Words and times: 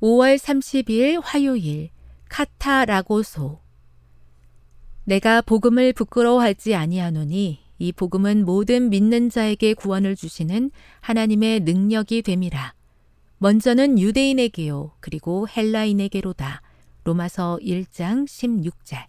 5월 0.00 0.38
30일 0.38 1.20
화요일 1.22 1.90
카타라고소 2.28 3.60
내가 5.04 5.42
복음을 5.42 5.92
부끄러워하지 5.92 6.74
아니하노니 6.74 7.60
이 7.78 7.92
복음은 7.92 8.44
모든 8.44 8.90
믿는 8.90 9.30
자에게 9.30 9.74
구원을 9.74 10.14
주시는 10.14 10.70
하나님의 11.00 11.60
능력이 11.60 12.22
됨이라. 12.22 12.74
먼저는 13.38 13.98
유대인에게요, 13.98 14.92
그리고 15.00 15.48
헬라인에게로다. 15.48 16.60
로마서 17.04 17.58
1장 17.62 18.26
16절. 18.26 19.06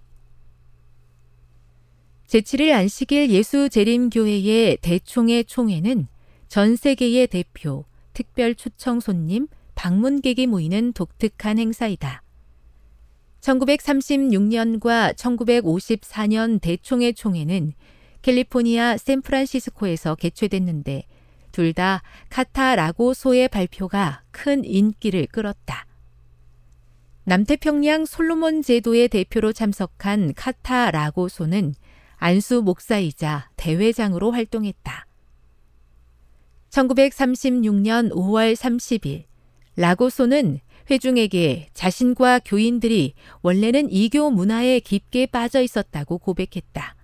제7일 2.27 2.71
안식일 2.71 3.29
예수 3.31 3.67
재림교회의 3.67 4.77
대총회 4.81 5.43
총회는 5.43 6.07
전 6.47 6.77
세계의 6.77 7.27
대표, 7.27 7.83
특별 8.13 8.55
초청 8.55 9.01
손님, 9.01 9.47
방문객이 9.81 10.45
모이는 10.45 10.93
독특한 10.93 11.57
행사이다. 11.57 12.21
1936년과 13.41 15.15
1954년 15.15 16.61
대총회 16.61 17.11
총회는 17.13 17.73
캘리포니아 18.21 18.95
샌프란시스코에서 18.97 20.13
개최됐는데 20.13 21.05
둘 21.51 21.73
다 21.73 22.03
카타라고소의 22.29 23.47
발표가 23.47 24.21
큰 24.29 24.63
인기를 24.63 25.25
끌었다. 25.25 25.87
남태평양 27.23 28.05
솔로몬 28.05 28.61
제도의 28.61 29.07
대표로 29.07 29.51
참석한 29.51 30.35
카타라고소는 30.35 31.73
안수 32.17 32.61
목사이자 32.61 33.49
대회장으로 33.55 34.29
활동했다. 34.29 35.07
1936년 36.69 38.11
5월 38.11 38.55
30일 38.55 39.30
라고소는 39.81 40.59
회중에게 40.91 41.69
자신과 41.73 42.41
교인들이 42.45 43.15
원래는 43.41 43.91
이교 43.91 44.29
문화에 44.29 44.79
깊게 44.79 45.25
빠져 45.27 45.61
있었다고 45.61 46.19
고백했다. 46.19 46.95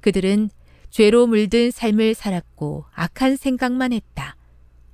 그들은 0.00 0.50
죄로 0.90 1.26
물든 1.26 1.70
삶을 1.70 2.14
살았고 2.14 2.84
악한 2.92 3.36
생각만 3.36 3.94
했다. 3.94 4.36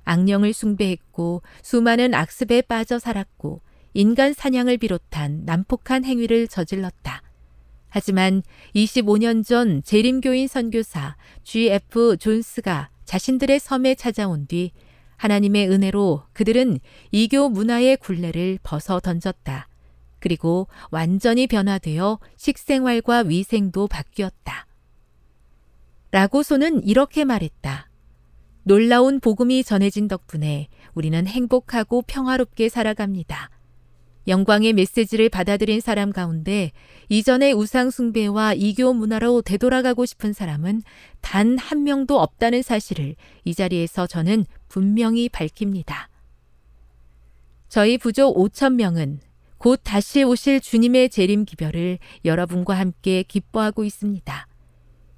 악령을 0.05 0.53
숭배했고 0.53 1.41
수많은 1.61 2.13
악습에 2.13 2.61
빠져 2.61 2.97
살았고 2.97 3.61
인간 3.93 4.33
사냥을 4.33 4.77
비롯한 4.77 5.43
난폭한 5.45 6.05
행위를 6.05 6.47
저질렀다. 6.47 7.23
하지만 7.89 8.41
25년 8.73 9.45
전 9.45 9.83
재림교인 9.83 10.47
선교사 10.47 11.17
G.F. 11.43 12.17
존스가 12.17 12.89
자신들의 13.03 13.59
섬에 13.59 13.95
찾아온 13.95 14.47
뒤 14.47 14.71
하나님의 15.17 15.69
은혜로 15.69 16.23
그들은 16.33 16.79
이교 17.11 17.49
문화의 17.49 17.97
굴레를 17.97 18.59
벗어 18.63 18.99
던졌다. 18.99 19.67
그리고 20.19 20.67
완전히 20.89 21.47
변화되어 21.47 22.19
식생활과 22.35 23.19
위생도 23.27 23.87
바뀌었다. 23.87 24.65
라고소는 26.11 26.83
이렇게 26.83 27.25
말했다. 27.25 27.89
놀라운 28.63 29.19
복음이 29.19 29.63
전해진 29.63 30.07
덕분에 30.07 30.69
우리는 30.95 31.27
행복하고 31.27 32.01
평화롭게 32.01 32.69
살아갑니다. 32.69 33.51
영광의 34.27 34.73
메시지를 34.73 35.29
받아들인 35.29 35.81
사람 35.81 36.11
가운데 36.11 36.71
이전의 37.09 37.53
우상숭배와 37.53 38.53
이교 38.53 38.93
문화로 38.93 39.41
되돌아가고 39.41 40.05
싶은 40.05 40.33
사람은 40.33 40.81
단 41.21 41.57
한 41.57 41.83
명도 41.83 42.19
없다는 42.19 42.61
사실을 42.61 43.15
이 43.43 43.53
자리에서 43.53 44.07
저는 44.07 44.45
분명히 44.67 45.29
밝힙니다. 45.29 46.09
저희 47.67 47.97
부족 47.97 48.37
5천 48.37 48.75
명은 48.75 49.19
곧 49.57 49.79
다시 49.83 50.23
오실 50.23 50.61
주님의 50.61 51.09
재림 51.09 51.45
기별을 51.45 51.97
여러분과 52.23 52.75
함께 52.77 53.23
기뻐하고 53.23 53.83
있습니다. 53.83 54.47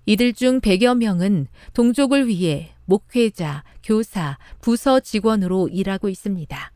이들 0.06 0.34
중 0.34 0.62
100여 0.62 0.98
명은 0.98 1.48
동족을 1.73 2.28
위해 2.28 2.72
목회자, 2.86 3.64
교사, 3.84 4.38
부서 4.62 5.02
직원으로 5.02 5.67
일하고 5.67 6.08
있습니다. 6.08 6.72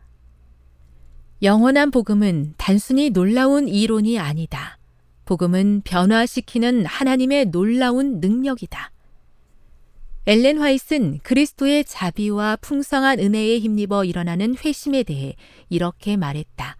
영원한 1.43 1.89
복음은 1.89 2.53
단순히 2.57 3.09
놀라운 3.09 3.67
이론이 3.67 4.19
아니다. 4.19 4.77
복음은 5.25 5.81
변화시키는 5.83 6.85
하나님의 6.85 7.45
놀라운 7.45 8.19
능력이다. 8.19 8.91
엘렌 10.27 10.59
화이트는 10.59 11.17
그리스도의 11.23 11.85
자비와 11.85 12.57
풍성한 12.57 13.17
은혜에 13.19 13.57
힘입어 13.57 14.05
일어나는 14.05 14.55
회심에 14.55 15.01
대해 15.01 15.35
이렇게 15.69 16.15
말했다. 16.15 16.77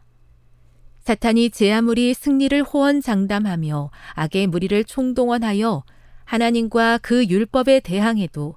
사탄이 0.99 1.49
제 1.49 1.72
아무리 1.72 2.13
승리를 2.13 2.61
호언장담하며 2.61 3.89
악의 4.13 4.45
무리를 4.45 4.83
총동원하여 4.83 5.83
하나님과 6.25 6.99
그 6.99 7.25
율법에 7.25 7.79
대항해도 7.79 8.53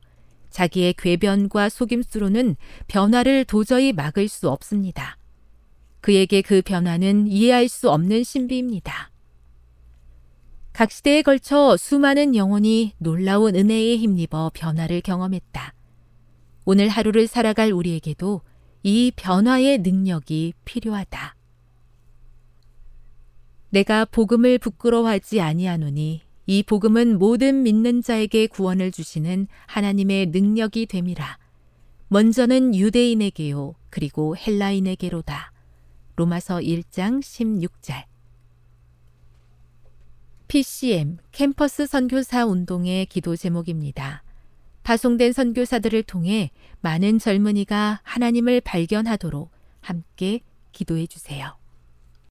자기의 0.50 0.92
궤변과 0.98 1.70
속임수로는 1.70 2.56
변화를 2.88 3.46
도저히 3.46 3.94
막을 3.94 4.28
수 4.28 4.50
없습니다. 4.50 5.16
그에게 6.04 6.42
그 6.42 6.60
변화는 6.60 7.28
이해할 7.28 7.66
수 7.66 7.90
없는 7.90 8.24
신비입니다. 8.24 9.10
각 10.74 10.90
시대에 10.90 11.22
걸쳐 11.22 11.78
수많은 11.78 12.36
영혼이 12.36 12.92
놀라운 12.98 13.56
은혜에 13.56 13.96
힘입어 13.96 14.50
변화를 14.52 15.00
경험했다. 15.00 15.72
오늘 16.66 16.90
하루를 16.90 17.26
살아갈 17.26 17.72
우리에게도 17.72 18.42
이 18.82 19.12
변화의 19.16 19.78
능력이 19.78 20.52
필요하다. 20.66 21.36
내가 23.70 24.04
복음을 24.04 24.58
부끄러워하지 24.58 25.40
아니하노니 25.40 26.20
이 26.44 26.62
복음은 26.64 27.18
모든 27.18 27.62
믿는 27.62 28.02
자에게 28.02 28.48
구원을 28.48 28.92
주시는 28.92 29.46
하나님의 29.68 30.26
능력이 30.26 30.84
됨이라. 30.84 31.38
먼저는 32.08 32.74
유대인에게요, 32.74 33.74
그리고 33.88 34.36
헬라인에게로다. 34.36 35.53
로마서 36.16 36.58
1장 36.58 37.20
16절. 37.20 38.04
PCM 40.46 41.18
캠퍼스 41.32 41.86
선교사 41.86 42.44
운동의 42.46 43.06
기도 43.06 43.34
제목입니다. 43.34 44.22
파송된 44.84 45.32
선교사들을 45.32 46.04
통해 46.04 46.52
많은 46.82 47.18
젊은이가 47.18 48.00
하나님을 48.04 48.60
발견하도록 48.60 49.50
함께 49.80 50.40
기도해 50.70 51.08
주세요. 51.08 51.56